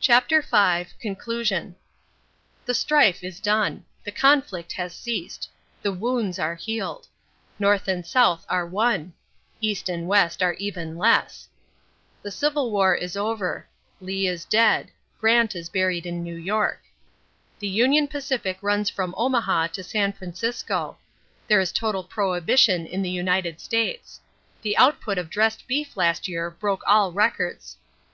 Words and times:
CHAPTER 0.00 0.40
V 0.40 0.86
CONCLUSION 1.02 1.76
The 2.64 2.72
strife 2.72 3.22
is 3.22 3.40
done. 3.40 3.84
The 4.04 4.10
conflict 4.10 4.72
has 4.72 4.94
ceased. 4.94 5.50
The 5.82 5.92
wounds 5.92 6.38
are 6.38 6.54
healed. 6.54 7.06
North 7.58 7.88
and 7.88 8.06
South 8.06 8.46
are 8.48 8.64
one. 8.64 9.12
East 9.60 9.90
and 9.90 10.08
West 10.08 10.42
are 10.42 10.54
even 10.54 10.96
less. 10.96 11.46
The 12.22 12.30
Civil 12.30 12.70
War 12.70 12.94
is 12.94 13.18
over. 13.18 13.66
Lee 14.00 14.26
is 14.26 14.46
dead. 14.46 14.90
Grant 15.20 15.54
is 15.54 15.68
buried 15.68 16.06
in 16.06 16.24
New 16.24 16.36
York. 16.36 16.80
The 17.58 17.68
Union 17.68 18.08
Pacific 18.08 18.56
runs 18.62 18.88
from 18.88 19.14
Omaha 19.18 19.66
to 19.74 19.84
San 19.84 20.14
Francisco. 20.14 20.96
There 21.48 21.60
is 21.60 21.70
total 21.70 22.02
prohibition 22.02 22.86
in 22.86 23.02
the 23.02 23.10
United 23.10 23.60
States. 23.60 24.20
The 24.62 24.74
output 24.78 25.18
of 25.18 25.28
dressed 25.28 25.66
beef 25.66 25.98
last 25.98 26.28
year 26.28 26.48
broke 26.50 26.80
all 26.86 27.12
records. 27.12 27.76